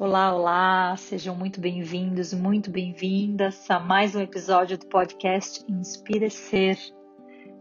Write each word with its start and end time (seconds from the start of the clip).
Olá, 0.00 0.34
olá, 0.34 0.96
sejam 0.96 1.36
muito 1.36 1.60
bem-vindos, 1.60 2.32
muito 2.32 2.70
bem-vindas 2.70 3.70
a 3.70 3.78
mais 3.78 4.14
um 4.14 4.20
episódio 4.22 4.78
do 4.78 4.86
podcast 4.86 5.62
Inspirecer, 5.68 6.78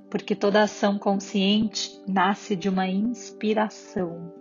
porque 0.09 0.33
toda 0.33 0.63
ação 0.63 0.97
consciente 0.97 2.01
nasce 2.07 2.55
de 2.55 2.69
uma 2.69 2.87
inspiração. 2.87 4.31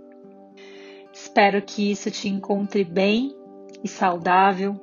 Espero 1.12 1.61
que 1.61 1.90
isso 1.90 2.08
te 2.08 2.29
encontre 2.29 2.84
bem 2.84 3.36
e 3.82 3.89
saudável. 3.89 4.80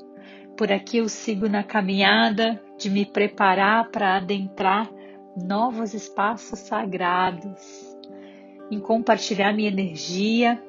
Por 0.58 0.70
aqui 0.70 0.98
eu 0.98 1.08
sigo 1.08 1.48
na 1.48 1.64
caminhada 1.64 2.62
de 2.78 2.90
me 2.90 3.06
preparar 3.06 3.92
para 3.92 4.18
adentrar 4.18 4.92
novos 5.38 5.94
espaços 5.94 6.60
sagrados, 6.60 7.96
em 8.70 8.78
compartilhar 8.78 9.54
minha 9.54 9.70
energia 9.70 10.62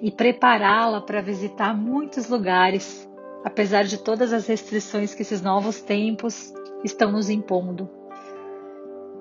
e 0.00 0.10
prepará-la 0.10 1.00
para 1.00 1.22
visitar 1.22 1.74
muitos 1.74 2.28
lugares, 2.28 3.08
apesar 3.44 3.84
de 3.84 3.98
todas 3.98 4.32
as 4.32 4.46
restrições 4.46 5.14
que 5.14 5.22
esses 5.22 5.40
novos 5.40 5.80
tempos 5.80 6.52
estão 6.84 7.12
nos 7.12 7.30
impondo. 7.30 7.88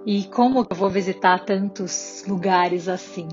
E 0.06 0.26
como 0.26 0.60
eu 0.70 0.76
vou 0.76 0.90
visitar 0.90 1.44
tantos 1.46 2.24
lugares 2.28 2.88
assim? 2.88 3.28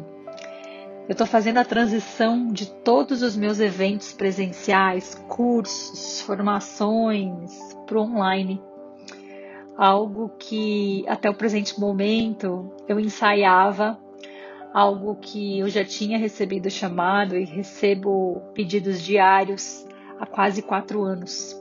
Eu 1.09 1.13
estou 1.13 1.27
fazendo 1.27 1.59
a 1.59 1.65
transição 1.65 2.47
de 2.47 2.71
todos 2.71 3.23
os 3.23 3.37
meus 3.37 3.59
eventos 3.59 4.13
presenciais, 4.13 5.15
cursos, 5.29 6.21
formações 6.23 7.53
para 7.87 8.01
online. 8.01 8.63
Algo 9.77 10.31
que 10.39 11.05
até 11.09 11.29
o 11.29 11.35
presente 11.35 11.79
momento 11.79 12.73
eu 12.87 13.01
ensaiava 13.01 13.99
algo 14.73 15.17
que 15.17 15.59
eu 15.59 15.69
já 15.69 15.85
tinha 15.85 16.19
recebido 16.19 16.71
chamado 16.71 17.37
e 17.37 17.45
recebo 17.45 18.43
pedidos 18.55 19.03
diários 19.03 19.87
há 20.19 20.27
quase 20.27 20.63
quatro 20.63 21.03
anos. 21.03 21.61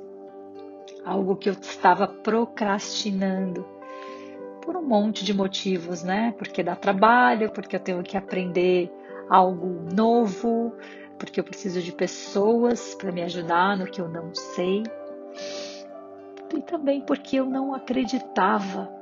Algo 1.03 1.35
que 1.35 1.49
eu 1.49 1.53
estava 1.53 2.07
procrastinando 2.07 3.65
por 4.61 4.77
um 4.77 4.83
monte 4.83 5.25
de 5.25 5.33
motivos, 5.33 6.03
né? 6.03 6.33
Porque 6.37 6.63
dá 6.63 6.75
trabalho, 6.75 7.51
porque 7.51 7.75
eu 7.75 7.79
tenho 7.79 8.03
que 8.03 8.15
aprender 8.15 8.91
algo 9.29 9.81
novo, 9.93 10.73
porque 11.17 11.39
eu 11.39 11.43
preciso 11.43 11.81
de 11.81 11.91
pessoas 11.91 12.93
para 12.95 13.11
me 13.11 13.23
ajudar 13.23 13.75
no 13.77 13.87
que 13.87 13.99
eu 13.99 14.07
não 14.07 14.33
sei. 14.33 14.83
E 16.55 16.61
também 16.61 17.01
porque 17.01 17.37
eu 17.37 17.45
não 17.45 17.73
acreditava 17.73 19.00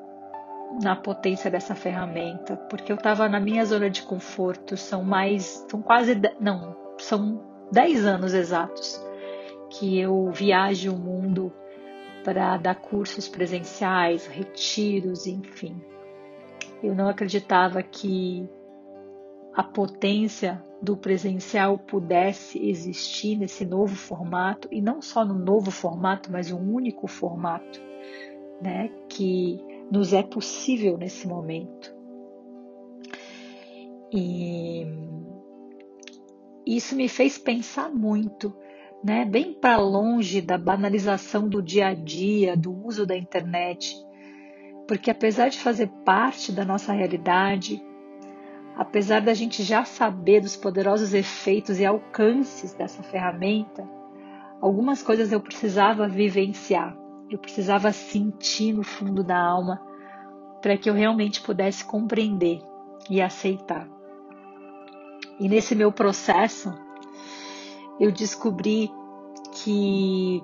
na 0.82 0.96
potência 0.96 1.50
dessa 1.50 1.74
ferramenta, 1.76 2.56
porque 2.56 2.92
eu 2.92 2.96
estava 2.96 3.28
na 3.28 3.40
minha 3.40 3.66
zona 3.66 3.90
de 3.90 4.04
conforto, 4.04 4.78
são 4.78 5.04
mais, 5.04 5.66
são 5.70 5.82
quase, 5.82 6.20
não, 6.40 6.76
são 6.98 7.44
10 7.72 8.06
anos 8.06 8.34
exatos 8.34 9.04
que 9.70 10.00
eu 10.00 10.32
viajo 10.32 10.94
o 10.94 10.98
mundo 10.98 11.52
para 12.24 12.58
dar 12.58 12.76
cursos 12.76 13.28
presenciais, 13.28 14.26
retiros, 14.28 15.26
enfim. 15.26 15.82
Eu 16.84 16.96
não 16.96 17.08
acreditava 17.08 17.82
que 17.82 18.48
a 19.54 19.64
potência 19.64 20.64
do 20.82 20.96
presencial 20.96 21.78
pudesse 21.78 22.70
existir 22.70 23.36
nesse 23.36 23.66
novo 23.66 23.96
formato, 23.96 24.68
e 24.72 24.82
não 24.82 25.02
só 25.02 25.26
no 25.26 25.34
novo 25.34 25.72
formato, 25.72 26.32
mas 26.32 26.52
um 26.52 26.74
único 26.74 27.08
formato, 27.08 27.82
né, 28.62 28.90
que 29.10 29.60
nos 29.92 30.14
é 30.14 30.22
possível 30.22 30.98
nesse 30.98 31.28
momento. 31.28 31.94
E 34.12 34.86
isso 36.66 36.96
me 36.96 37.08
fez 37.08 37.38
pensar 37.38 37.90
muito, 37.90 38.56
né, 39.04 39.26
bem 39.26 39.54
para 39.54 39.78
longe 39.78 40.42
da 40.42 40.58
banalização 40.58 41.48
do 41.48 41.62
dia 41.62 41.88
a 41.88 41.94
dia, 41.94 42.56
do 42.56 42.72
uso 42.86 43.06
da 43.06 43.16
internet, 43.16 43.96
porque 44.88 45.12
apesar 45.12 45.50
de 45.50 45.60
fazer 45.60 45.88
parte 46.04 46.52
da 46.52 46.66
nossa 46.66 46.92
realidade, 46.92 47.82
apesar 48.76 49.22
da 49.22 49.34
gente 49.34 49.64
já 49.64 49.86
saber 49.86 50.42
dos 50.42 50.56
poderosos 50.56 51.14
efeitos 51.14 51.80
e 51.80 51.86
alcances 51.86 52.74
dessa 52.74 53.04
ferramenta, 53.04 53.88
algumas 54.60 55.04
coisas 55.04 55.32
eu 55.32 55.40
precisava 55.40 56.08
vivenciar 56.08 56.98
eu 57.30 57.38
precisava 57.38 57.92
sentir 57.92 58.74
no 58.74 58.84
fundo 58.84 59.24
da 59.24 59.40
alma 59.40 59.80
para 60.62 60.78
que 60.78 60.90
eu 60.90 60.94
realmente 60.94 61.42
pudesse 61.42 61.86
compreender 61.86 62.62
e 63.10 63.22
aceitar. 63.22 63.88
E 65.40 65.48
nesse 65.48 65.76
meu 65.76 65.92
processo, 65.92 66.74
eu 68.00 68.12
descobri 68.12 68.92
que 69.64 70.44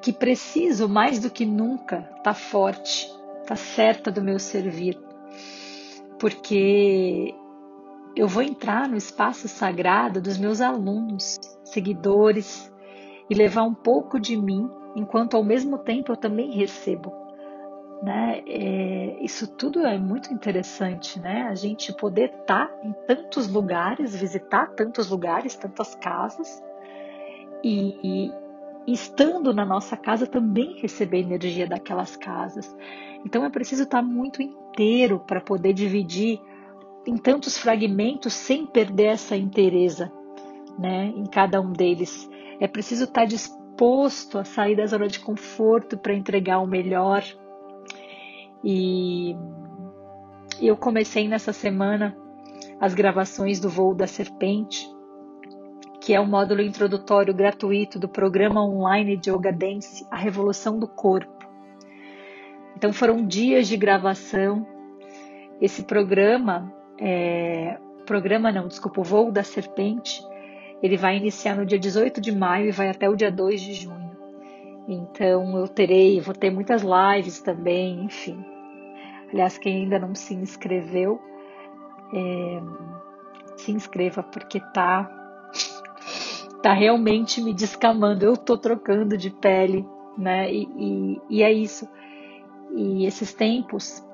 que 0.00 0.12
preciso 0.12 0.88
mais 0.88 1.18
do 1.18 1.28
que 1.28 1.44
nunca 1.44 1.96
estar 1.96 2.22
tá 2.22 2.34
forte, 2.34 3.06
estar 3.40 3.46
tá 3.48 3.56
certa 3.56 4.08
do 4.08 4.22
meu 4.22 4.38
servir, 4.38 4.96
porque 6.16 7.34
eu 8.14 8.28
vou 8.28 8.42
entrar 8.42 8.88
no 8.88 8.96
espaço 8.96 9.48
sagrado 9.48 10.20
dos 10.20 10.38
meus 10.38 10.60
alunos, 10.60 11.36
seguidores, 11.64 12.70
e 13.28 13.34
levar 13.34 13.62
um 13.62 13.74
pouco 13.74 14.18
de 14.20 14.36
mim, 14.36 14.70
enquanto 14.94 15.36
ao 15.36 15.44
mesmo 15.44 15.78
tempo 15.78 16.12
eu 16.12 16.16
também 16.16 16.52
recebo. 16.52 17.12
Né? 18.02 18.42
É, 18.46 19.18
isso 19.22 19.46
tudo 19.46 19.80
é 19.80 19.98
muito 19.98 20.32
interessante, 20.32 21.18
né? 21.18 21.42
A 21.48 21.54
gente 21.54 21.92
poder 21.94 22.30
estar 22.40 22.68
tá 22.68 22.80
em 22.84 22.92
tantos 23.06 23.48
lugares, 23.48 24.14
visitar 24.14 24.66
tantos 24.74 25.08
lugares, 25.08 25.56
tantas 25.56 25.94
casas, 25.94 26.62
e, 27.64 28.30
e 28.86 28.92
estando 28.92 29.52
na 29.52 29.64
nossa 29.64 29.96
casa 29.96 30.26
também 30.26 30.78
receber 30.80 31.20
energia 31.20 31.66
daquelas 31.66 32.16
casas. 32.16 32.74
Então 33.24 33.44
é 33.44 33.50
preciso 33.50 33.84
estar 33.84 34.02
tá 34.02 34.06
muito 34.06 34.42
inteiro 34.42 35.18
para 35.26 35.40
poder 35.40 35.72
dividir 35.72 36.40
em 37.06 37.16
tantos 37.16 37.56
fragmentos 37.56 38.34
sem 38.34 38.66
perder 38.66 39.06
essa 39.06 39.36
inteireza, 39.36 40.12
né? 40.78 41.12
Em 41.16 41.24
cada 41.24 41.60
um 41.60 41.72
deles. 41.72 42.28
É 42.60 42.66
preciso 42.66 43.04
estar 43.04 43.24
disposto 43.24 44.38
a 44.38 44.44
sair 44.44 44.76
da 44.76 44.86
zona 44.86 45.08
de 45.08 45.20
conforto 45.20 45.98
para 45.98 46.14
entregar 46.14 46.58
o 46.58 46.66
melhor. 46.66 47.22
E 48.64 49.36
eu 50.60 50.76
comecei 50.76 51.28
nessa 51.28 51.52
semana 51.52 52.16
as 52.80 52.94
gravações 52.94 53.60
do 53.60 53.68
Voo 53.68 53.94
da 53.94 54.06
Serpente, 54.06 54.86
que 56.00 56.14
é 56.14 56.20
o 56.20 56.22
um 56.22 56.26
módulo 56.26 56.60
introdutório 56.62 57.34
gratuito 57.34 57.98
do 57.98 58.08
programa 58.08 58.64
online 58.64 59.16
de 59.16 59.30
Yoga 59.30 59.52
Dance, 59.52 60.06
A 60.10 60.16
Revolução 60.16 60.78
do 60.78 60.86
Corpo. 60.86 61.46
Então 62.76 62.92
foram 62.92 63.26
dias 63.26 63.66
de 63.66 63.76
gravação. 63.76 64.66
Esse 65.60 65.82
programa, 65.82 66.72
é, 67.00 67.78
programa 68.04 68.52
não, 68.52 68.68
desculpa, 68.68 69.00
o 69.00 69.04
Voo 69.04 69.32
da 69.32 69.42
Serpente, 69.42 70.22
ele 70.82 70.96
vai 70.96 71.16
iniciar 71.16 71.56
no 71.56 71.66
dia 71.66 71.78
18 71.78 72.20
de 72.20 72.32
maio 72.32 72.68
e 72.68 72.72
vai 72.72 72.88
até 72.88 73.08
o 73.08 73.16
dia 73.16 73.30
2 73.30 73.60
de 73.60 73.74
junho. 73.74 74.16
Então 74.88 75.58
eu 75.58 75.66
terei, 75.66 76.20
vou 76.20 76.34
ter 76.34 76.50
muitas 76.50 76.82
lives 76.82 77.40
também, 77.40 78.04
enfim. 78.04 78.44
Aliás, 79.32 79.58
quem 79.58 79.82
ainda 79.82 79.98
não 79.98 80.14
se 80.14 80.34
inscreveu, 80.34 81.20
é, 82.14 82.62
se 83.56 83.72
inscreva 83.72 84.22
porque 84.22 84.60
tá 84.72 85.10
tá 86.62 86.72
realmente 86.72 87.40
me 87.40 87.52
descamando. 87.52 88.24
Eu 88.24 88.36
tô 88.36 88.56
trocando 88.58 89.16
de 89.16 89.30
pele, 89.30 89.86
né? 90.16 90.52
E, 90.52 90.68
e, 90.76 91.20
e 91.30 91.42
é 91.42 91.52
isso. 91.52 91.88
E 92.74 93.06
esses 93.06 93.32
tempos 93.32 94.04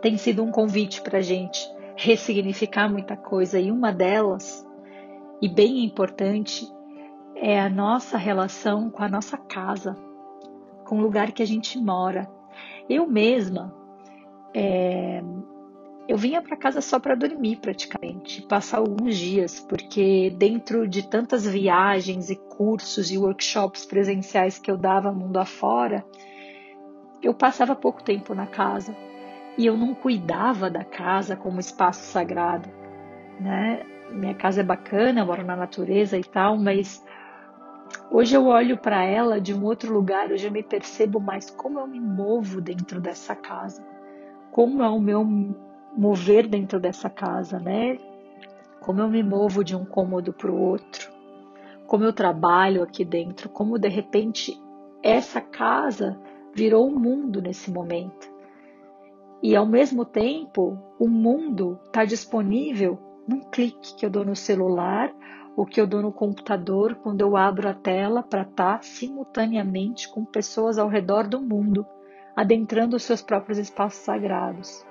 tem 0.00 0.16
sido 0.16 0.42
um 0.42 0.50
convite 0.50 1.02
para 1.02 1.20
gente 1.20 1.60
ressignificar 1.96 2.88
muita 2.88 3.16
coisa. 3.16 3.58
E 3.58 3.70
uma 3.70 3.92
delas 3.92 4.66
e 5.40 5.48
bem 5.48 5.84
importante 5.84 6.66
é 7.34 7.58
a 7.58 7.70
nossa 7.70 8.18
relação 8.18 8.90
com 8.90 9.02
a 9.02 9.08
nossa 9.08 9.36
casa, 9.36 9.96
com 10.84 10.98
o 10.98 11.00
lugar 11.00 11.32
que 11.32 11.42
a 11.42 11.46
gente 11.46 11.78
mora. 11.78 12.30
Eu 12.88 13.06
mesma, 13.06 13.74
é, 14.54 15.22
eu 16.06 16.18
vinha 16.18 16.42
para 16.42 16.56
casa 16.56 16.80
só 16.80 16.98
para 16.98 17.14
dormir 17.14 17.56
praticamente, 17.56 18.42
passar 18.42 18.78
alguns 18.78 19.16
dias, 19.16 19.60
porque 19.60 20.30
dentro 20.36 20.86
de 20.86 21.08
tantas 21.08 21.46
viagens 21.46 22.28
e 22.28 22.36
cursos 22.36 23.10
e 23.10 23.16
workshops 23.16 23.86
presenciais 23.86 24.58
que 24.58 24.70
eu 24.70 24.76
dava 24.76 25.12
mundo 25.12 25.38
afora, 25.38 26.04
eu 27.22 27.32
passava 27.32 27.74
pouco 27.74 28.02
tempo 28.02 28.34
na 28.34 28.46
casa 28.46 28.94
e 29.56 29.64
eu 29.64 29.76
não 29.76 29.94
cuidava 29.94 30.68
da 30.68 30.84
casa 30.84 31.36
como 31.36 31.60
espaço 31.60 32.02
sagrado, 32.04 32.68
né? 33.38 33.82
Minha 34.12 34.34
casa 34.34 34.60
é 34.60 34.64
bacana, 34.64 35.20
eu 35.20 35.26
moro 35.26 35.44
na 35.44 35.56
natureza 35.56 36.18
e 36.18 36.24
tal, 36.24 36.56
mas 36.56 37.04
hoje 38.10 38.36
eu 38.36 38.46
olho 38.46 38.76
para 38.78 39.04
ela 39.04 39.40
de 39.40 39.54
um 39.54 39.64
outro 39.64 39.92
lugar, 39.92 40.30
hoje 40.30 40.46
eu 40.46 40.52
me 40.52 40.62
percebo 40.62 41.20
mais 41.20 41.50
como 41.50 41.78
eu 41.78 41.86
me 41.86 42.00
movo 42.00 42.60
dentro 42.60 43.00
dessa 43.00 43.34
casa, 43.34 43.84
como 44.50 44.82
é 44.82 44.88
o 44.88 45.00
meu 45.00 45.24
mover 45.96 46.46
dentro 46.46 46.78
dessa 46.78 47.08
casa, 47.10 47.58
né? 47.58 47.98
como 48.80 49.00
eu 49.02 49.08
me 49.08 49.22
movo 49.22 49.62
de 49.62 49.76
um 49.76 49.84
cômodo 49.84 50.32
para 50.32 50.50
o 50.50 50.58
outro, 50.58 51.12
como 51.86 52.04
eu 52.04 52.12
trabalho 52.12 52.82
aqui 52.82 53.04
dentro, 53.04 53.48
como 53.48 53.78
de 53.78 53.88
repente 53.88 54.58
essa 55.02 55.40
casa 55.40 56.18
virou 56.54 56.88
um 56.88 56.98
mundo 56.98 57.42
nesse 57.42 57.70
momento. 57.70 58.28
E 59.42 59.54
ao 59.54 59.66
mesmo 59.66 60.04
tempo, 60.04 60.78
o 60.98 61.08
mundo 61.08 61.78
está 61.86 62.04
disponível 62.04 62.98
num 63.26 63.40
clique 63.40 63.94
que 63.94 64.04
eu 64.04 64.10
dou 64.10 64.24
no 64.24 64.36
celular 64.36 65.12
ou 65.56 65.66
que 65.66 65.80
eu 65.80 65.86
dou 65.86 66.02
no 66.02 66.12
computador 66.12 66.94
quando 66.96 67.20
eu 67.20 67.36
abro 67.36 67.68
a 67.68 67.74
tela 67.74 68.22
para 68.22 68.42
estar 68.42 68.78
tá 68.78 68.82
simultaneamente 68.82 70.08
com 70.08 70.24
pessoas 70.24 70.78
ao 70.78 70.88
redor 70.88 71.26
do 71.26 71.40
mundo, 71.40 71.86
adentrando 72.34 72.96
os 72.96 73.02
seus 73.02 73.20
próprios 73.20 73.58
espaços 73.58 74.00
sagrados. 74.00 74.84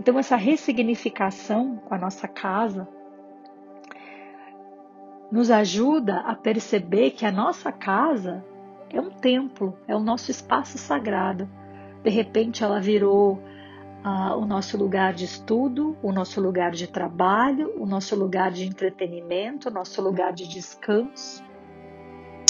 Então, 0.00 0.18
essa 0.18 0.36
ressignificação 0.36 1.76
com 1.76 1.94
a 1.94 1.98
nossa 1.98 2.26
casa 2.26 2.88
nos 5.30 5.50
ajuda 5.50 6.20
a 6.20 6.34
perceber 6.34 7.12
que 7.12 7.24
a 7.24 7.32
nossa 7.32 7.70
casa 7.70 8.44
é 8.90 9.00
um 9.00 9.10
templo, 9.10 9.78
é 9.86 9.96
o 9.96 10.00
nosso 10.00 10.30
espaço 10.30 10.76
sagrado. 10.76 11.48
De 12.02 12.10
repente, 12.10 12.62
ela 12.62 12.80
virou 12.80 13.42
ah, 14.04 14.34
o 14.36 14.44
nosso 14.44 14.76
lugar 14.76 15.14
de 15.14 15.24
estudo, 15.24 15.96
o 16.02 16.10
nosso 16.10 16.40
lugar 16.40 16.72
de 16.72 16.88
trabalho, 16.88 17.72
o 17.80 17.86
nosso 17.86 18.16
lugar 18.16 18.50
de 18.50 18.64
entretenimento, 18.64 19.68
o 19.68 19.72
nosso 19.72 20.02
lugar 20.02 20.32
de 20.32 20.48
descanso. 20.48 21.42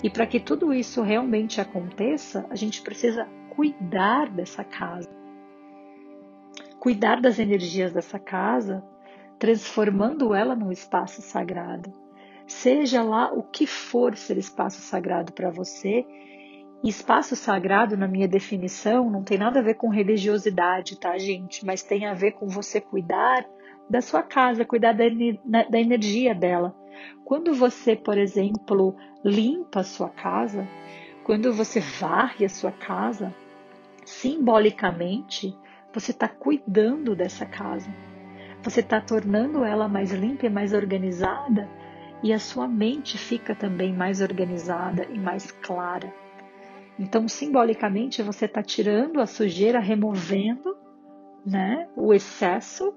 E 0.02 0.08
para 0.08 0.26
que 0.26 0.40
tudo 0.40 0.72
isso 0.72 1.02
realmente 1.02 1.60
aconteça, 1.60 2.46
a 2.50 2.56
gente 2.56 2.80
precisa 2.80 3.28
cuidar 3.50 4.30
dessa 4.30 4.64
casa. 4.64 5.08
Cuidar 6.80 7.20
das 7.20 7.38
energias 7.38 7.92
dessa 7.92 8.18
casa, 8.18 8.82
transformando 9.38 10.34
ela 10.34 10.56
num 10.56 10.72
espaço 10.72 11.20
sagrado. 11.20 11.92
Seja 12.46 13.02
lá 13.02 13.32
o 13.32 13.42
que 13.42 13.66
for 13.66 14.16
ser 14.16 14.38
espaço 14.38 14.80
sagrado 14.80 15.32
para 15.32 15.50
você, 15.50 16.04
espaço 16.88 17.36
sagrado, 17.36 17.96
na 17.96 18.08
minha 18.08 18.26
definição, 18.26 19.08
não 19.08 19.22
tem 19.22 19.38
nada 19.38 19.60
a 19.60 19.62
ver 19.62 19.74
com 19.74 19.88
religiosidade, 19.88 20.98
tá, 20.98 21.16
gente? 21.16 21.64
Mas 21.64 21.82
tem 21.82 22.06
a 22.06 22.14
ver 22.14 22.32
com 22.32 22.48
você 22.48 22.80
cuidar 22.80 23.46
da 23.88 24.00
sua 24.00 24.22
casa, 24.22 24.64
cuidar 24.64 24.92
da, 24.92 25.04
da 25.68 25.80
energia 25.80 26.34
dela. 26.34 26.74
Quando 27.24 27.54
você, 27.54 27.94
por 27.94 28.18
exemplo, 28.18 28.96
limpa 29.24 29.80
a 29.80 29.84
sua 29.84 30.08
casa, 30.08 30.66
quando 31.24 31.52
você 31.52 31.78
varre 31.78 32.44
a 32.44 32.48
sua 32.48 32.72
casa, 32.72 33.32
simbolicamente, 34.04 35.56
você 35.94 36.10
está 36.10 36.26
cuidando 36.26 37.14
dessa 37.14 37.46
casa. 37.46 37.90
Você 38.62 38.80
está 38.80 39.00
tornando 39.00 39.64
ela 39.64 39.88
mais 39.88 40.10
limpa 40.10 40.46
e 40.46 40.50
mais 40.50 40.72
organizada, 40.72 41.68
e 42.22 42.32
a 42.32 42.38
sua 42.38 42.66
mente 42.66 43.18
fica 43.18 43.54
também 43.54 43.92
mais 43.92 44.20
organizada 44.20 45.06
e 45.10 45.18
mais 45.18 45.50
clara. 45.50 46.21
Então, 47.02 47.26
simbolicamente, 47.26 48.22
você 48.22 48.44
está 48.44 48.62
tirando 48.62 49.20
a 49.20 49.26
sujeira, 49.26 49.80
removendo 49.80 50.76
né, 51.44 51.88
o 51.96 52.14
excesso, 52.14 52.94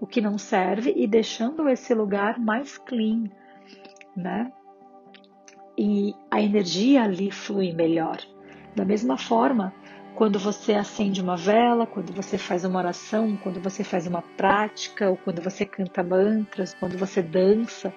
o 0.00 0.08
que 0.08 0.20
não 0.20 0.36
serve, 0.36 0.92
e 0.96 1.06
deixando 1.06 1.68
esse 1.68 1.94
lugar 1.94 2.36
mais 2.36 2.76
clean, 2.76 3.30
né? 4.16 4.50
E 5.78 6.12
a 6.32 6.42
energia 6.42 7.04
ali 7.04 7.30
flui 7.30 7.72
melhor. 7.72 8.18
Da 8.74 8.84
mesma 8.84 9.16
forma, 9.16 9.72
quando 10.16 10.36
você 10.36 10.74
acende 10.74 11.22
uma 11.22 11.36
vela, 11.36 11.86
quando 11.86 12.12
você 12.12 12.36
faz 12.36 12.64
uma 12.64 12.80
oração, 12.80 13.36
quando 13.36 13.60
você 13.60 13.84
faz 13.84 14.08
uma 14.08 14.22
prática, 14.36 15.10
ou 15.10 15.16
quando 15.16 15.40
você 15.40 15.64
canta 15.64 16.02
mantras, 16.02 16.74
quando 16.74 16.98
você 16.98 17.22
dança, 17.22 17.94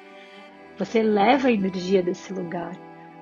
você 0.78 1.00
eleva 1.00 1.48
a 1.48 1.52
energia 1.52 2.04
desse 2.04 2.32
lugar. 2.32 2.78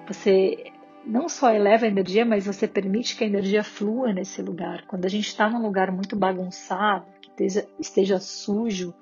Você 0.05 0.74
não 1.05 1.29
só 1.29 1.53
eleva 1.53 1.85
a 1.85 1.87
energia, 1.87 2.25
mas 2.25 2.45
você 2.45 2.67
permite 2.67 3.15
que 3.15 3.23
a 3.23 3.27
energia 3.27 3.63
flua 3.63 4.11
nesse 4.11 4.41
lugar. 4.41 4.85
Quando 4.87 5.05
a 5.05 5.09
gente 5.09 5.27
está 5.27 5.49
num 5.49 5.61
lugar 5.61 5.91
muito 5.91 6.15
bagunçado, 6.15 7.05
que 7.21 7.29
esteja, 7.29 7.67
esteja 7.79 8.19
sujo, 8.19 8.93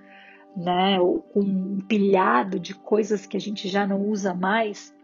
né, 0.56 1.00
ou 1.00 1.22
com 1.22 1.40
um 1.40 1.80
pilhado 1.80 2.60
de 2.60 2.76
coisas 2.76 3.26
que 3.26 3.38
a 3.38 3.40
gente 3.40 3.68
já 3.68 3.88
não 3.88 4.02
usa 4.02 4.34
mais, 4.34 4.96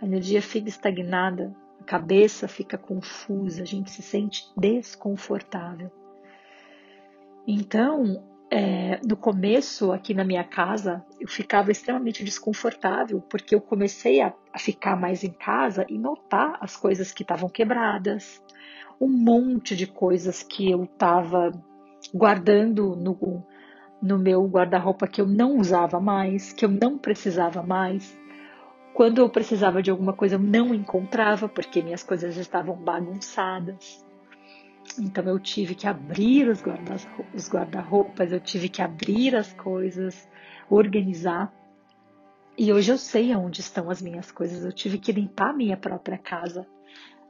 a 0.00 0.06
energia 0.06 0.42
fica 0.42 0.68
estagnada, 0.68 1.54
a 1.80 1.84
cabeça 1.84 2.48
fica 2.48 2.76
confusa, 2.76 3.62
a 3.62 3.66
gente 3.66 3.90
se 3.90 4.02
sente 4.02 4.44
desconfortável. 4.56 5.90
Então, 7.46 8.24
é, 8.50 8.98
no 9.06 9.16
começo, 9.16 9.92
aqui 9.92 10.14
na 10.14 10.24
minha 10.24 10.44
casa, 10.44 11.04
eu 11.20 11.28
ficava 11.28 11.70
extremamente 11.70 12.24
desconfortável, 12.24 13.20
porque 13.28 13.54
eu 13.54 13.60
comecei 13.60 14.20
a, 14.20 14.32
a 14.52 14.58
ficar 14.58 14.96
mais 14.96 15.22
em 15.22 15.32
casa 15.32 15.84
e 15.88 15.98
notar 15.98 16.56
as 16.60 16.76
coisas 16.76 17.12
que 17.12 17.22
estavam 17.22 17.48
quebradas, 17.48 18.42
um 19.00 19.08
monte 19.08 19.76
de 19.76 19.86
coisas 19.86 20.42
que 20.42 20.70
eu 20.70 20.84
estava 20.84 21.52
guardando 22.14 22.96
no, 22.96 23.44
no 24.00 24.18
meu 24.18 24.46
guarda-roupa 24.46 25.06
que 25.06 25.20
eu 25.20 25.26
não 25.26 25.58
usava 25.58 26.00
mais, 26.00 26.52
que 26.52 26.64
eu 26.64 26.70
não 26.70 26.96
precisava 26.96 27.62
mais. 27.62 28.16
Quando 28.94 29.18
eu 29.18 29.28
precisava 29.28 29.82
de 29.82 29.90
alguma 29.90 30.12
coisa, 30.12 30.36
eu 30.36 30.40
não 30.40 30.74
encontrava, 30.74 31.48
porque 31.48 31.82
minhas 31.82 32.02
coisas 32.02 32.36
estavam 32.36 32.76
bagunçadas. 32.76 34.04
Então 34.98 35.24
eu 35.24 35.38
tive 35.38 35.74
que 35.74 35.86
abrir 35.86 36.48
os 36.48 37.48
guarda-roupas, 37.48 38.32
eu 38.32 38.40
tive 38.40 38.68
que 38.68 38.82
abrir 38.82 39.36
as 39.36 39.52
coisas, 39.52 40.28
organizar. 40.68 41.52
E 42.56 42.72
hoje 42.72 42.90
eu 42.90 42.98
sei 42.98 43.32
aonde 43.32 43.60
estão 43.60 43.88
as 43.90 44.02
minhas 44.02 44.32
coisas. 44.32 44.64
Eu 44.64 44.72
tive 44.72 44.98
que 44.98 45.12
limpar 45.12 45.50
a 45.50 45.52
minha 45.52 45.76
própria 45.76 46.18
casa, 46.18 46.66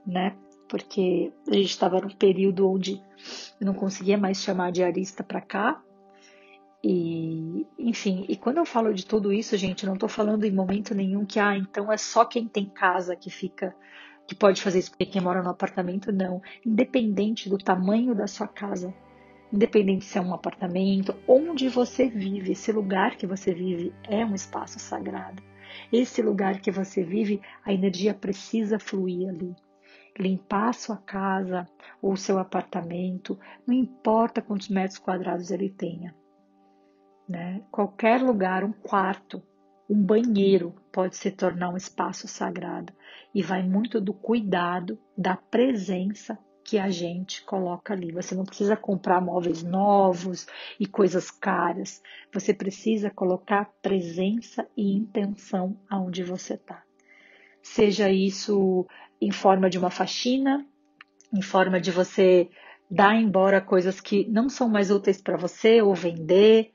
né? 0.06 0.34
Porque 0.68 1.32
a 1.46 1.54
gente 1.54 1.70
estava 1.70 2.00
num 2.00 2.08
período 2.08 2.68
onde 2.68 3.02
eu 3.60 3.66
não 3.66 3.74
conseguia 3.74 4.16
mais 4.16 4.42
chamar 4.42 4.72
diarista 4.72 5.22
para 5.22 5.40
cá. 5.40 5.82
E, 6.82 7.66
enfim, 7.78 8.24
e 8.28 8.36
quando 8.36 8.58
eu 8.58 8.64
falo 8.64 8.94
de 8.94 9.04
tudo 9.04 9.32
isso, 9.32 9.56
gente, 9.56 9.84
não 9.84 9.94
estou 9.94 10.08
falando 10.08 10.44
em 10.44 10.52
momento 10.52 10.94
nenhum 10.94 11.26
que, 11.26 11.40
ah, 11.40 11.56
então 11.56 11.92
é 11.92 11.96
só 11.96 12.24
quem 12.24 12.46
tem 12.46 12.66
casa 12.66 13.16
que 13.16 13.30
fica 13.30 13.74
que 14.28 14.34
pode 14.34 14.60
fazer 14.60 14.80
isso, 14.80 14.90
porque 14.90 15.06
quem 15.06 15.22
mora 15.22 15.42
no 15.42 15.48
apartamento 15.48 16.12
não. 16.12 16.42
Independente 16.64 17.49
do 17.49 17.56
tamanho 17.56 18.14
da 18.14 18.26
sua 18.26 18.47
casa, 18.47 18.94
independente 19.50 20.04
se 20.04 20.18
é 20.18 20.20
um 20.20 20.35
apartamento, 20.35 21.16
onde 21.26 21.66
você 21.70 22.06
vive, 22.06 22.52
esse 22.52 22.70
lugar 22.70 23.16
que 23.16 23.26
você 23.26 23.54
vive 23.54 23.90
é 24.04 24.25
um 24.26 24.35
espaço 24.35 24.78
sagrado. 24.78 25.42
Esse 25.90 26.20
lugar 26.20 26.61
que 26.61 26.70
você 26.70 27.02
vive, 27.02 27.40
a 27.64 27.73
energia 27.73 28.12
precisa 28.12 28.78
fluir 28.78 29.30
ali. 29.30 29.56
Limpar 30.18 30.75
sua 30.75 30.99
casa 30.99 31.66
ou 32.02 32.14
seu 32.14 32.38
apartamento, 32.38 33.38
não 33.66 33.75
importa 33.75 34.42
quantos 34.42 34.68
metros 34.68 34.99
quadrados 34.99 35.50
ele 35.50 35.70
tenha. 35.70 36.14
Né? 37.26 37.62
Qualquer 37.70 38.20
lugar, 38.20 38.62
um 38.62 38.73
quarto, 38.73 39.42
um 39.88 40.02
banheiro 40.02 40.75
pode 40.92 41.16
se 41.16 41.30
tornar 41.30 41.71
um 41.71 41.76
espaço 41.76 42.28
sagrado 42.28 42.92
e 43.35 43.42
vai 43.42 43.62
muito 43.62 44.00
do 44.00 44.12
cuidado, 44.12 44.99
da 45.16 45.37
presença 45.37 46.38
que 46.62 46.78
a 46.78 46.90
gente 46.90 47.42
coloca 47.45 47.95
ali. 47.95 48.12
Você 48.12 48.35
não 48.35 48.45
precisa 48.45 48.76
comprar 48.76 49.23
móveis 49.23 49.62
novos 49.62 50.47
e 50.78 50.87
coisas 50.87 51.30
caras. 51.30 52.02
Você 52.33 52.52
precisa 52.52 53.11
colocar 53.11 53.73
presença 53.80 54.68
e 54.76 54.95
intenção 54.95 55.80
aonde 55.88 56.23
você 56.23 56.54
está. 56.54 56.83
Seja 57.62 58.11
isso 58.11 58.87
em 59.21 59.30
forma 59.30 59.71
de 59.71 59.78
uma 59.78 59.90
faxina, 59.90 60.66
em 61.33 61.40
forma 61.40 61.80
de 61.80 61.90
você 61.90 62.50
dar 62.90 63.16
embora 63.16 63.61
coisas 63.61 64.00
que 64.00 64.28
não 64.28 64.49
são 64.49 64.68
mais 64.68 64.90
úteis 64.90 65.21
para 65.21 65.37
você 65.37 65.80
ou 65.80 65.95
vender, 65.95 66.73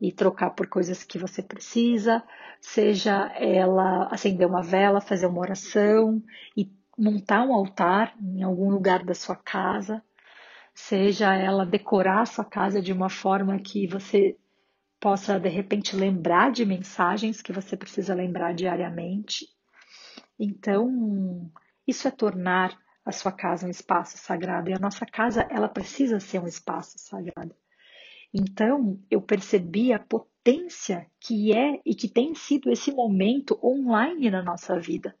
e 0.00 0.12
trocar 0.12 0.50
por 0.50 0.66
coisas 0.66 1.02
que 1.02 1.18
você 1.18 1.42
precisa, 1.42 2.22
seja 2.60 3.32
ela 3.36 4.08
acender 4.10 4.46
uma 4.46 4.62
vela, 4.62 5.00
fazer 5.00 5.26
uma 5.26 5.40
oração 5.40 6.22
e 6.56 6.70
montar 6.98 7.42
um 7.44 7.54
altar 7.54 8.14
em 8.20 8.42
algum 8.42 8.70
lugar 8.70 9.04
da 9.04 9.14
sua 9.14 9.36
casa, 9.36 10.02
seja 10.74 11.34
ela 11.34 11.64
decorar 11.64 12.22
a 12.22 12.26
sua 12.26 12.44
casa 12.44 12.80
de 12.80 12.92
uma 12.92 13.08
forma 13.08 13.58
que 13.58 13.86
você 13.86 14.36
possa 15.00 15.38
de 15.38 15.48
repente 15.48 15.94
lembrar 15.94 16.50
de 16.50 16.64
mensagens 16.64 17.42
que 17.42 17.52
você 17.52 17.76
precisa 17.76 18.14
lembrar 18.14 18.54
diariamente. 18.54 19.46
Então, 20.38 21.50
isso 21.86 22.08
é 22.08 22.10
tornar 22.10 22.76
a 23.04 23.12
sua 23.12 23.32
casa 23.32 23.66
um 23.66 23.70
espaço 23.70 24.18
sagrado 24.18 24.68
e 24.68 24.74
a 24.74 24.78
nossa 24.78 25.06
casa 25.06 25.46
ela 25.50 25.68
precisa 25.68 26.18
ser 26.18 26.40
um 26.40 26.46
espaço 26.46 26.98
sagrado. 26.98 27.54
Então, 28.38 28.98
eu 29.10 29.22
percebi 29.22 29.94
a 29.94 29.98
potência 29.98 31.06
que 31.18 31.56
é 31.56 31.80
e 31.86 31.94
que 31.94 32.06
tem 32.06 32.34
sido 32.34 32.70
esse 32.70 32.92
momento 32.92 33.58
online 33.64 34.30
na 34.30 34.42
nossa 34.42 34.78
vida. 34.78 35.16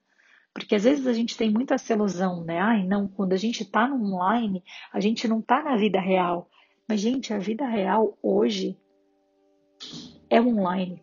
Porque 0.52 0.74
às 0.74 0.84
vezes 0.84 1.06
a 1.06 1.14
gente 1.14 1.34
tem 1.34 1.50
muita 1.50 1.76
essa 1.76 1.94
ilusão, 1.94 2.44
né? 2.44 2.60
Ai, 2.60 2.86
não, 2.86 3.08
quando 3.08 3.32
a 3.32 3.38
gente 3.38 3.62
está 3.62 3.88
no 3.88 3.96
online, 3.96 4.62
a 4.92 5.00
gente 5.00 5.26
não 5.26 5.38
está 5.38 5.62
na 5.62 5.76
vida 5.78 5.98
real. 5.98 6.50
Mas, 6.86 7.00
gente, 7.00 7.32
a 7.32 7.38
vida 7.38 7.66
real 7.66 8.18
hoje 8.22 8.78
é 10.28 10.38
online. 10.38 11.02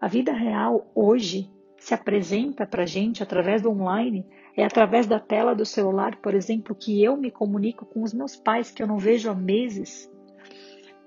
A 0.00 0.06
vida 0.06 0.32
real 0.32 0.88
hoje 0.94 1.50
se 1.76 1.92
apresenta 1.92 2.64
para 2.64 2.84
a 2.84 2.86
gente 2.86 3.20
através 3.20 3.62
do 3.62 3.70
online, 3.70 4.24
é 4.56 4.64
através 4.64 5.08
da 5.08 5.18
tela 5.18 5.54
do 5.56 5.66
celular, 5.66 6.16
por 6.16 6.34
exemplo, 6.34 6.72
que 6.72 7.02
eu 7.02 7.16
me 7.16 7.32
comunico 7.32 7.84
com 7.84 8.04
os 8.04 8.14
meus 8.14 8.36
pais 8.36 8.70
que 8.70 8.80
eu 8.80 8.86
não 8.86 8.98
vejo 8.98 9.28
há 9.28 9.34
meses. 9.34 10.08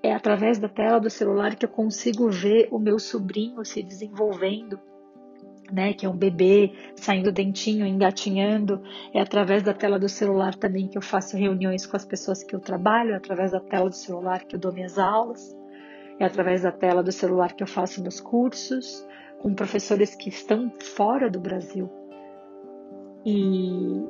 É 0.02 0.12
através 0.12 0.58
da 0.58 0.68
tela 0.68 0.98
do 0.98 1.10
celular 1.10 1.54
que 1.54 1.64
eu 1.64 1.68
consigo 1.68 2.30
ver 2.30 2.68
o 2.70 2.78
meu 2.78 2.98
sobrinho 2.98 3.64
se 3.64 3.82
desenvolvendo, 3.82 4.80
né, 5.70 5.92
que 5.92 6.04
é 6.04 6.08
um 6.08 6.16
bebê 6.16 6.72
saindo 6.96 7.30
dentinho, 7.30 7.86
engatinhando. 7.86 8.82
É 9.12 9.20
através 9.20 9.62
da 9.62 9.72
tela 9.74 9.98
do 9.98 10.08
celular 10.08 10.54
também 10.54 10.88
que 10.88 10.98
eu 10.98 11.02
faço 11.02 11.36
reuniões 11.36 11.86
com 11.86 11.96
as 11.96 12.04
pessoas 12.04 12.42
que 12.42 12.54
eu 12.54 12.60
trabalho, 12.60 13.12
é 13.12 13.16
através 13.16 13.52
da 13.52 13.60
tela 13.60 13.88
do 13.88 13.94
celular 13.94 14.44
que 14.44 14.56
eu 14.56 14.60
dou 14.60 14.72
minhas 14.72 14.98
aulas, 14.98 15.56
é 16.18 16.24
através 16.24 16.62
da 16.62 16.72
tela 16.72 17.02
do 17.02 17.12
celular 17.12 17.52
que 17.52 17.62
eu 17.62 17.66
faço 17.66 18.02
meus 18.02 18.20
cursos, 18.20 19.06
com 19.38 19.54
professores 19.54 20.14
que 20.14 20.28
estão 20.28 20.70
fora 20.78 21.30
do 21.30 21.40
Brasil. 21.40 21.90
E, 23.24 24.04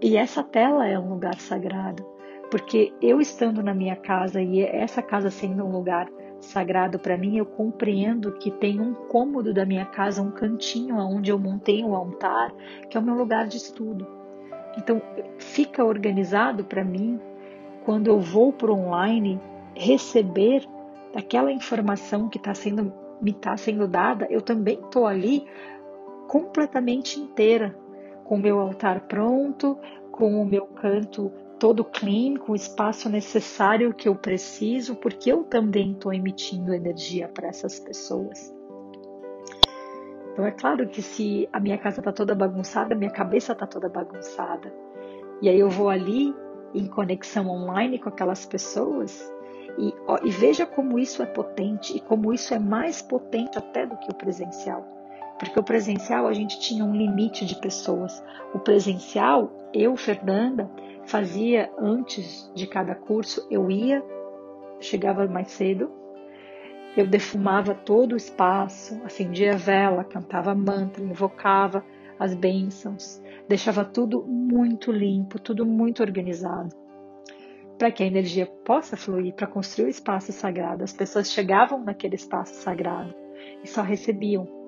e 0.00 0.16
essa 0.16 0.42
tela 0.42 0.86
é 0.86 0.98
um 0.98 1.08
lugar 1.08 1.40
sagrado, 1.40 2.06
porque 2.50 2.92
eu 3.00 3.20
estando 3.20 3.62
na 3.62 3.72
minha 3.72 3.96
casa 3.96 4.42
e 4.42 4.60
essa 4.60 5.00
casa 5.00 5.30
sendo 5.30 5.64
um 5.64 5.70
lugar 5.70 6.08
sagrado 6.40 6.98
para 6.98 7.16
mim, 7.16 7.36
eu 7.36 7.46
compreendo 7.46 8.32
que 8.32 8.50
tem 8.50 8.80
um 8.80 8.94
cômodo 8.94 9.52
da 9.52 9.64
minha 9.64 9.84
casa, 9.84 10.22
um 10.22 10.30
cantinho 10.30 10.96
onde 10.96 11.30
eu 11.30 11.38
montei 11.38 11.84
um 11.84 11.94
altar, 11.94 12.50
que 12.88 12.96
é 12.96 13.00
o 13.00 13.02
meu 13.02 13.14
lugar 13.14 13.46
de 13.46 13.58
estudo. 13.58 14.06
Então, 14.76 15.00
fica 15.38 15.84
organizado 15.84 16.64
para 16.64 16.82
mim 16.82 17.20
quando 17.84 18.08
eu 18.08 18.18
vou 18.18 18.52
para 18.52 18.72
online 18.72 19.40
receber 19.74 20.66
aquela 21.14 21.52
informação 21.52 22.28
que 22.28 22.38
está 22.38 22.54
sendo 22.54 22.92
me 23.20 23.32
está 23.32 23.54
sendo 23.54 23.86
dada, 23.86 24.26
eu 24.30 24.40
também 24.40 24.80
estou 24.80 25.06
ali 25.06 25.44
completamente 26.26 27.20
inteira, 27.20 27.76
com 28.24 28.36
o 28.36 28.38
meu 28.38 28.58
altar 28.58 29.02
pronto, 29.02 29.76
com 30.10 30.40
o 30.40 30.46
meu 30.46 30.64
canto 30.64 31.30
todo 31.60 31.84
clean, 31.84 32.36
com 32.36 32.52
o 32.52 32.56
espaço 32.56 33.08
necessário 33.10 33.92
que 33.92 34.08
eu 34.08 34.16
preciso, 34.16 34.96
porque 34.96 35.30
eu 35.30 35.44
também 35.44 35.92
estou 35.92 36.12
emitindo 36.12 36.74
energia 36.74 37.28
para 37.28 37.48
essas 37.48 37.78
pessoas. 37.78 38.52
Então 40.32 40.46
é 40.46 40.50
claro 40.50 40.88
que 40.88 41.02
se 41.02 41.46
a 41.52 41.60
minha 41.60 41.76
casa 41.76 42.00
está 42.00 42.10
toda 42.10 42.34
bagunçada, 42.34 42.94
minha 42.94 43.10
cabeça 43.10 43.52
está 43.52 43.66
toda 43.66 43.90
bagunçada. 43.90 44.72
E 45.42 45.48
aí 45.50 45.60
eu 45.60 45.68
vou 45.68 45.90
ali 45.90 46.34
em 46.74 46.86
conexão 46.86 47.46
online 47.48 47.98
com 47.98 48.08
aquelas 48.08 48.46
pessoas 48.46 49.30
e, 49.78 49.92
ó, 50.06 50.18
e 50.24 50.30
veja 50.30 50.64
como 50.64 50.98
isso 50.98 51.22
é 51.22 51.26
potente 51.26 51.96
e 51.96 52.00
como 52.00 52.32
isso 52.32 52.54
é 52.54 52.58
mais 52.58 53.02
potente 53.02 53.58
até 53.58 53.84
do 53.84 53.96
que 53.98 54.10
o 54.10 54.14
presencial. 54.14 54.99
Porque 55.40 55.58
o 55.58 55.62
presencial 55.62 56.26
a 56.26 56.34
gente 56.34 56.60
tinha 56.60 56.84
um 56.84 56.94
limite 56.94 57.46
de 57.46 57.56
pessoas. 57.56 58.22
O 58.54 58.58
presencial, 58.58 59.50
eu, 59.72 59.96
Fernanda, 59.96 60.70
fazia 61.06 61.72
antes 61.78 62.52
de 62.54 62.66
cada 62.66 62.94
curso, 62.94 63.46
eu 63.50 63.70
ia, 63.70 64.04
chegava 64.78 65.26
mais 65.26 65.50
cedo, 65.50 65.90
eu 66.94 67.06
defumava 67.06 67.74
todo 67.74 68.12
o 68.12 68.16
espaço, 68.16 69.00
acendia 69.02 69.56
vela, 69.56 70.04
cantava 70.04 70.54
mantra, 70.54 71.02
invocava 71.02 71.82
as 72.18 72.34
bênçãos, 72.34 73.22
deixava 73.48 73.82
tudo 73.82 74.22
muito 74.22 74.92
limpo, 74.92 75.40
tudo 75.40 75.64
muito 75.64 76.02
organizado 76.02 76.76
para 77.80 77.90
que 77.90 78.02
a 78.02 78.06
energia 78.06 78.44
possa 78.44 78.94
fluir, 78.94 79.32
para 79.32 79.46
construir 79.46 79.86
o 79.86 79.88
espaço 79.88 80.32
sagrado. 80.32 80.84
As 80.84 80.92
pessoas 80.92 81.32
chegavam 81.32 81.82
naquele 81.82 82.14
espaço 82.14 82.52
sagrado 82.56 83.14
e 83.64 83.66
só 83.66 83.80
recebiam. 83.80 84.59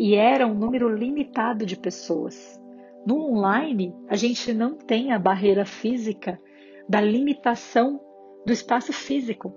E 0.00 0.14
era 0.14 0.46
um 0.46 0.54
número 0.54 0.88
limitado 0.88 1.66
de 1.66 1.76
pessoas. 1.76 2.62
No 3.04 3.18
online, 3.32 3.92
a 4.08 4.14
gente 4.14 4.54
não 4.54 4.76
tem 4.76 5.10
a 5.10 5.18
barreira 5.18 5.64
física 5.64 6.40
da 6.88 7.00
limitação 7.00 8.00
do 8.46 8.52
espaço 8.52 8.92
físico. 8.92 9.52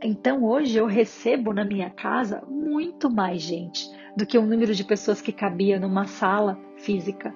Então 0.00 0.44
hoje 0.44 0.78
eu 0.78 0.86
recebo 0.86 1.52
na 1.52 1.64
minha 1.64 1.90
casa 1.90 2.44
muito 2.48 3.12
mais 3.12 3.42
gente 3.42 3.84
do 4.16 4.24
que 4.24 4.38
o 4.38 4.46
número 4.46 4.76
de 4.76 4.84
pessoas 4.84 5.20
que 5.20 5.32
cabia 5.32 5.80
numa 5.80 6.06
sala 6.06 6.56
física. 6.76 7.34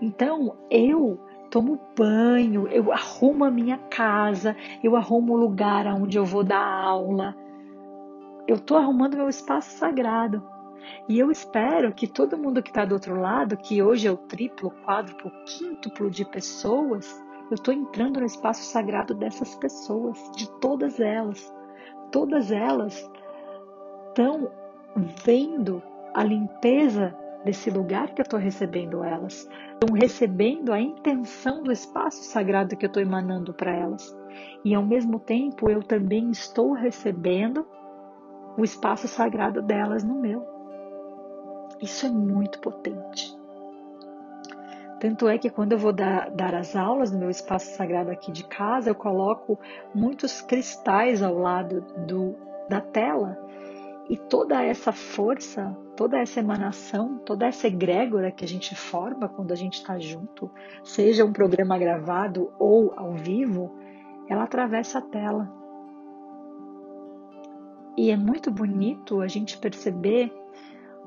Então 0.00 0.56
eu 0.70 1.20
tomo 1.50 1.78
banho, 1.94 2.66
eu 2.68 2.90
arrumo 2.90 3.44
a 3.44 3.50
minha 3.50 3.76
casa, 3.76 4.56
eu 4.82 4.96
arrumo 4.96 5.34
o 5.34 5.36
lugar 5.36 5.86
onde 5.88 6.16
eu 6.16 6.24
vou 6.24 6.42
dar 6.42 6.64
aula. 6.64 7.36
Eu 8.48 8.56
estou 8.56 8.78
arrumando 8.78 9.18
meu 9.18 9.28
espaço 9.28 9.76
sagrado. 9.76 10.51
E 11.08 11.18
eu 11.18 11.30
espero 11.30 11.92
que 11.92 12.06
todo 12.06 12.38
mundo 12.38 12.62
que 12.62 12.70
está 12.70 12.84
do 12.84 12.94
outro 12.94 13.20
lado, 13.20 13.56
que 13.56 13.82
hoje 13.82 14.06
é 14.06 14.10
o 14.10 14.16
triplo, 14.16 14.70
quádruplo, 14.84 15.30
quíntuplo 15.46 16.10
de 16.10 16.24
pessoas, 16.24 17.22
eu 17.50 17.54
estou 17.54 17.74
entrando 17.74 18.20
no 18.20 18.26
espaço 18.26 18.62
sagrado 18.64 19.14
dessas 19.14 19.54
pessoas, 19.56 20.18
de 20.36 20.50
todas 20.60 20.98
elas. 20.98 21.52
Todas 22.10 22.50
elas 22.50 23.10
estão 24.08 24.50
vendo 25.24 25.82
a 26.14 26.24
limpeza 26.24 27.16
desse 27.44 27.70
lugar 27.70 28.14
que 28.14 28.20
eu 28.20 28.24
estou 28.24 28.38
recebendo 28.38 29.02
elas. 29.02 29.48
Estão 29.74 29.94
recebendo 29.94 30.72
a 30.72 30.80
intenção 30.80 31.62
do 31.62 31.72
espaço 31.72 32.22
sagrado 32.24 32.76
que 32.76 32.86
eu 32.86 32.88
estou 32.88 33.02
emanando 33.02 33.52
para 33.52 33.74
elas. 33.74 34.16
E 34.64 34.74
ao 34.74 34.84
mesmo 34.84 35.18
tempo 35.18 35.68
eu 35.68 35.82
também 35.82 36.30
estou 36.30 36.72
recebendo 36.72 37.66
o 38.56 38.64
espaço 38.64 39.08
sagrado 39.08 39.62
delas 39.62 40.04
no 40.04 40.14
meu. 40.20 40.42
Isso 41.82 42.06
é 42.06 42.08
muito 42.08 42.60
potente. 42.60 43.36
Tanto 45.00 45.28
é 45.28 45.36
que 45.36 45.50
quando 45.50 45.72
eu 45.72 45.78
vou 45.78 45.92
dar, 45.92 46.30
dar, 46.30 46.54
as 46.54 46.76
aulas 46.76 47.10
no 47.10 47.18
meu 47.18 47.28
espaço 47.28 47.74
sagrado 47.74 48.08
aqui 48.08 48.30
de 48.30 48.44
casa, 48.44 48.90
eu 48.90 48.94
coloco 48.94 49.58
muitos 49.92 50.40
cristais 50.40 51.20
ao 51.20 51.36
lado 51.36 51.80
do, 52.06 52.36
da 52.68 52.80
tela 52.80 53.36
e 54.08 54.16
toda 54.16 54.62
essa 54.62 54.92
força, 54.92 55.76
toda 55.96 56.20
essa 56.20 56.38
emanação, 56.38 57.18
toda 57.26 57.46
essa 57.46 57.66
egrégora 57.66 58.30
que 58.30 58.44
a 58.44 58.48
gente 58.48 58.76
forma 58.76 59.28
quando 59.28 59.50
a 59.50 59.56
gente 59.56 59.74
está 59.74 59.98
junto, 59.98 60.48
seja 60.84 61.24
um 61.24 61.32
programa 61.32 61.76
gravado 61.76 62.52
ou 62.56 62.92
ao 62.96 63.12
vivo, 63.14 63.74
ela 64.28 64.44
atravessa 64.44 65.00
a 65.00 65.02
tela. 65.02 65.52
E 67.96 68.12
é 68.12 68.16
muito 68.16 68.52
bonito 68.52 69.20
a 69.20 69.26
gente 69.26 69.58
perceber 69.58 70.32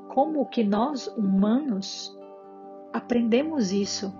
como 0.08 0.46
que 0.46 0.64
nós 0.64 1.06
humanos 1.08 2.16
aprendemos 2.92 3.72
isso. 3.72 4.12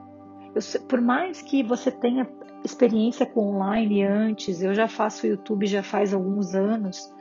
Eu, 0.54 0.60
por 0.88 1.00
mais 1.00 1.42
que 1.42 1.62
você 1.62 1.90
tenha 1.90 2.28
experiência 2.64 3.26
com 3.26 3.54
online 3.54 4.02
antes, 4.04 4.62
eu 4.62 4.74
já 4.74 4.88
faço 4.88 5.26
YouTube 5.26 5.66
já 5.66 5.82
faz 5.82 6.12
alguns 6.12 6.54
anos, 6.54 7.12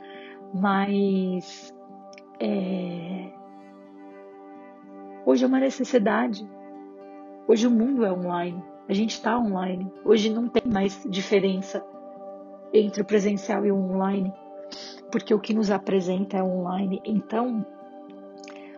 mas 0.52 1.74
é, 2.40 3.30
hoje 5.24 5.44
é 5.44 5.46
uma 5.46 5.60
necessidade. 5.60 6.48
Hoje 7.48 7.66
o 7.66 7.70
mundo 7.70 8.04
é 8.04 8.12
online, 8.12 8.62
a 8.88 8.92
gente 8.92 9.12
está 9.12 9.38
online. 9.38 9.90
Hoje 10.04 10.30
não 10.30 10.48
tem 10.48 10.62
mais 10.70 11.06
diferença 11.08 11.84
entre 12.72 13.02
o 13.02 13.04
presencial 13.04 13.64
e 13.64 13.70
o 13.70 13.76
online, 13.76 14.32
porque 15.10 15.32
o 15.32 15.38
que 15.38 15.54
nos 15.54 15.70
apresenta 15.70 16.38
é 16.38 16.42
online. 16.42 17.00
Então, 17.04 17.64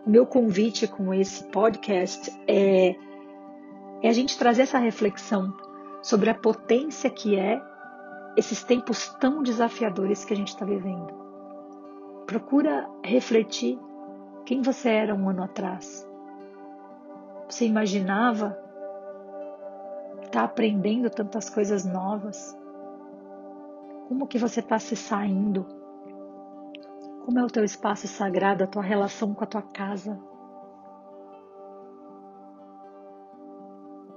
o 0.08 0.10
meu 0.10 0.24
convite 0.24 0.88
com 0.88 1.12
esse 1.12 1.44
podcast 1.44 2.32
é, 2.48 2.96
é 4.02 4.08
a 4.08 4.12
gente 4.12 4.38
trazer 4.38 4.62
essa 4.62 4.78
reflexão 4.78 5.54
sobre 6.02 6.30
a 6.30 6.34
potência 6.34 7.10
que 7.10 7.38
é 7.38 7.62
esses 8.34 8.64
tempos 8.64 9.10
tão 9.20 9.42
desafiadores 9.42 10.24
que 10.24 10.32
a 10.32 10.36
gente 10.36 10.48
está 10.48 10.64
vivendo. 10.64 11.12
Procura 12.26 12.88
refletir 13.04 13.78
quem 14.46 14.62
você 14.62 14.88
era 14.88 15.14
um 15.14 15.28
ano 15.28 15.42
atrás. 15.42 16.08
Você 17.46 17.66
imaginava 17.66 18.58
estar 20.22 20.30
tá 20.30 20.44
aprendendo 20.44 21.10
tantas 21.10 21.50
coisas 21.50 21.84
novas? 21.84 22.56
Como 24.08 24.26
que 24.26 24.38
você 24.38 24.60
está 24.60 24.78
se 24.78 24.96
saindo? 24.96 25.77
Como 27.28 27.40
é 27.40 27.44
o 27.44 27.48
teu 27.48 27.62
espaço 27.62 28.08
sagrado, 28.08 28.64
a 28.64 28.66
tua 28.66 28.80
relação 28.80 29.34
com 29.34 29.44
a 29.44 29.46
tua 29.46 29.60
casa? 29.60 30.18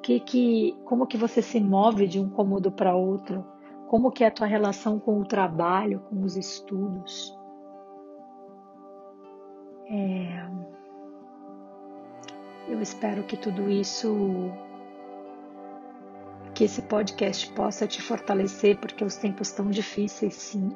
Que, 0.02 0.22
que, 0.22 0.82
como 0.86 1.06
que 1.06 1.18
você 1.18 1.42
se 1.42 1.60
move 1.60 2.08
de 2.08 2.22
um 2.22 2.30
cômodo 2.30 2.72
para 2.72 2.96
outro? 2.96 3.46
Como 3.90 4.12
que 4.12 4.24
é 4.24 4.28
a 4.28 4.32
tua 4.32 4.48
relação 4.48 4.98
com 4.98 5.20
o 5.20 5.26
trabalho, 5.26 6.00
com 6.08 6.24
os 6.24 6.38
estudos? 6.38 7.38
É, 9.90 10.50
eu 12.70 12.80
espero 12.80 13.26
que 13.26 13.36
tudo 13.36 13.70
isso, 13.70 14.16
que 16.56 16.64
esse 16.64 16.82
podcast 16.84 17.52
possa 17.52 17.86
te 17.86 18.02
fortalecer, 18.02 18.80
porque 18.80 19.04
os 19.04 19.18
tempos 19.18 19.50
estão 19.50 19.70
difíceis, 19.70 20.34
sim. 20.34 20.74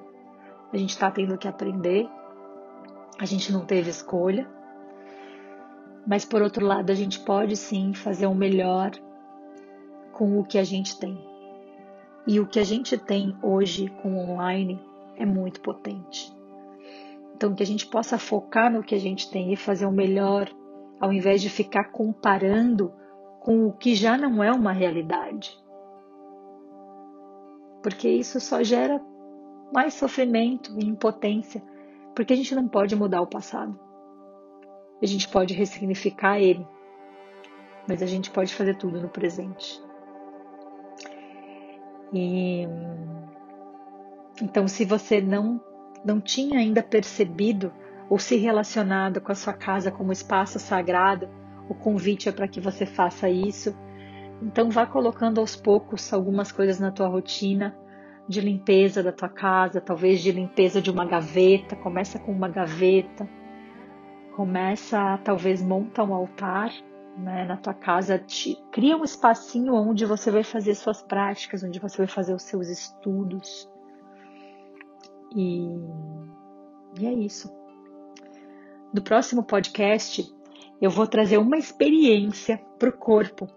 A 0.73 0.75
gente 0.75 0.89
está 0.89 1.09
tendo 1.09 1.37
que 1.37 1.47
aprender. 1.47 2.09
A 3.17 3.25
gente 3.25 3.51
não 3.51 3.65
teve 3.65 3.89
escolha, 3.89 4.47
mas 6.05 6.23
por 6.23 6.41
outro 6.41 6.65
lado, 6.65 6.91
a 6.91 6.95
gente 6.95 7.19
pode 7.19 7.55
sim 7.55 7.93
fazer 7.93 8.27
o 8.27 8.35
melhor 8.35 8.91
com 10.11 10.39
o 10.39 10.43
que 10.43 10.57
a 10.57 10.63
gente 10.63 10.99
tem. 10.99 11.17
E 12.27 12.39
o 12.39 12.47
que 12.47 12.59
a 12.59 12.63
gente 12.63 12.97
tem 12.97 13.37
hoje 13.41 13.87
com 14.01 14.17
online 14.17 14.79
é 15.15 15.25
muito 15.25 15.61
potente. 15.61 16.33
Então, 17.35 17.53
que 17.53 17.63
a 17.63 17.65
gente 17.65 17.87
possa 17.87 18.17
focar 18.17 18.71
no 18.71 18.83
que 18.83 18.95
a 18.95 18.99
gente 18.99 19.29
tem 19.29 19.51
e 19.51 19.57
fazer 19.57 19.85
o 19.85 19.91
melhor, 19.91 20.49
ao 20.99 21.11
invés 21.11 21.41
de 21.41 21.49
ficar 21.49 21.85
comparando 21.85 22.93
com 23.41 23.67
o 23.67 23.73
que 23.73 23.93
já 23.93 24.17
não 24.17 24.43
é 24.43 24.51
uma 24.51 24.71
realidade. 24.71 25.57
Porque 27.83 28.07
isso 28.07 28.39
só 28.39 28.63
gera 28.63 29.01
mais 29.73 29.93
sofrimento 29.93 30.73
e 30.79 30.85
impotência, 30.85 31.61
porque 32.15 32.33
a 32.33 32.35
gente 32.35 32.55
não 32.55 32.67
pode 32.67 32.95
mudar 32.95 33.21
o 33.21 33.27
passado. 33.27 33.77
A 35.01 35.05
gente 35.05 35.27
pode 35.27 35.53
ressignificar 35.53 36.39
ele, 36.39 36.65
mas 37.87 38.01
a 38.01 38.05
gente 38.05 38.31
pode 38.31 38.55
fazer 38.55 38.75
tudo 38.77 39.01
no 39.01 39.09
presente. 39.09 39.83
E 42.13 42.65
então, 44.41 44.67
se 44.67 44.85
você 44.85 45.21
não 45.21 45.61
não 46.03 46.21
tinha 46.21 46.59
ainda 46.59 46.83
percebido 46.83 47.73
ou 48.07 48.19
se 48.19 48.35
relacionado 48.35 49.19
com 49.19 49.31
a 49.31 49.35
sua 49.35 49.53
casa 49.53 49.91
como 49.91 50.11
espaço 50.11 50.59
sagrado, 50.59 51.27
o 51.67 51.73
convite 51.73 52.29
é 52.29 52.31
para 52.31 52.47
que 52.47 52.61
você 52.61 52.85
faça 52.85 53.27
isso. 53.27 53.75
Então 54.41 54.69
vá 54.69 54.85
colocando 54.85 55.41
aos 55.41 55.55
poucos 55.55 56.13
algumas 56.13 56.51
coisas 56.51 56.79
na 56.79 56.91
tua 56.91 57.07
rotina 57.07 57.75
de 58.27 58.41
limpeza 58.41 59.03
da 59.03 59.11
tua 59.11 59.29
casa, 59.29 59.79
talvez 59.79 60.21
de 60.21 60.31
limpeza 60.31 60.81
de 60.81 60.89
uma 60.89 61.05
gaveta, 61.05 61.75
começa 61.75 62.17
com 62.17 62.31
uma 62.31 62.49
gaveta. 62.49 63.29
Começa, 64.35 65.17
talvez 65.23 65.61
monta 65.61 66.03
um 66.03 66.13
altar 66.13 66.71
né, 67.17 67.45
na 67.45 67.55
tua 67.55 67.73
casa, 67.73 68.19
te, 68.19 68.57
cria 68.71 68.97
um 68.97 69.03
espacinho 69.03 69.73
onde 69.73 70.05
você 70.05 70.29
vai 70.29 70.43
fazer 70.43 70.75
suas 70.75 71.01
práticas, 71.01 71.63
onde 71.63 71.79
você 71.79 71.97
vai 71.97 72.07
fazer 72.07 72.33
os 72.33 72.43
seus 72.43 72.67
estudos. 72.67 73.69
E, 75.33 75.69
e 76.99 77.05
é 77.05 77.13
isso. 77.13 77.49
No 78.93 79.01
próximo 79.01 79.43
podcast, 79.43 80.33
eu 80.81 80.89
vou 80.89 81.07
trazer 81.07 81.37
uma 81.37 81.57
experiência 81.57 82.61
para 82.77 82.89
o 82.89 82.93
corpo, 82.93 83.47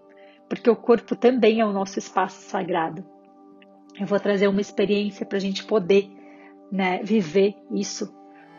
porque 0.47 0.69
o 0.69 0.75
corpo 0.75 1.15
também 1.15 1.59
é 1.59 1.65
o 1.65 1.73
nosso 1.73 1.99
espaço 1.99 2.41
sagrado. 2.49 3.05
Eu 3.99 4.07
vou 4.07 4.19
trazer 4.19 4.47
uma 4.47 4.61
experiência 4.61 5.25
para 5.25 5.37
a 5.37 5.41
gente 5.41 5.65
poder 5.65 6.09
né, 6.71 7.01
viver 7.03 7.55
isso 7.69 8.13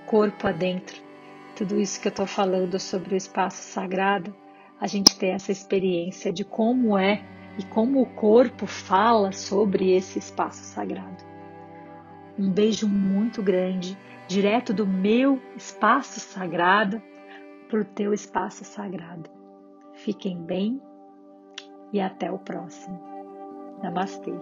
corpo 0.06 0.46
adentro. 0.46 1.00
Tudo 1.56 1.80
isso 1.80 2.00
que 2.00 2.08
eu 2.08 2.10
estou 2.10 2.26
falando 2.26 2.78
sobre 2.78 3.14
o 3.14 3.16
espaço 3.16 3.62
sagrado, 3.62 4.34
a 4.80 4.86
gente 4.86 5.18
ter 5.18 5.28
essa 5.28 5.52
experiência 5.52 6.32
de 6.32 6.44
como 6.44 6.98
é 6.98 7.22
e 7.58 7.64
como 7.64 8.02
o 8.02 8.06
corpo 8.06 8.66
fala 8.66 9.32
sobre 9.32 9.92
esse 9.92 10.18
espaço 10.18 10.62
sagrado. 10.64 11.24
Um 12.38 12.50
beijo 12.50 12.88
muito 12.88 13.42
grande, 13.42 13.96
direto 14.26 14.72
do 14.72 14.86
meu 14.86 15.40
espaço 15.56 16.20
sagrado 16.20 17.02
para 17.68 17.80
o 17.80 17.84
teu 17.84 18.12
espaço 18.12 18.64
sagrado. 18.64 19.30
Fiquem 19.94 20.42
bem 20.42 20.80
e 21.92 22.00
até 22.00 22.30
o 22.30 22.38
próximo. 22.38 22.98
Namastê. 23.82 24.32